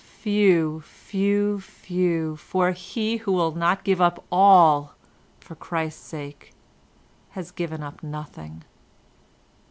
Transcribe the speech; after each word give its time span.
Few, 0.03 0.81
few, 0.83 1.59
few, 1.59 2.35
for 2.35 2.71
he 2.71 3.17
who 3.17 3.31
will 3.31 3.51
not 3.53 3.83
give 3.83 4.01
up 4.01 4.23
ALL 4.31 4.95
for 5.39 5.53
Christ's 5.53 6.03
sake, 6.03 6.53
has 7.29 7.51
given 7.51 7.83
up 7.83 8.01
nothing. 8.01 8.63